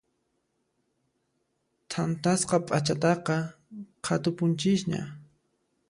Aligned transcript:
Thantasqa 1.89 2.57
p'achataqa 2.67 3.35
qhatupunchisña. 4.03 4.99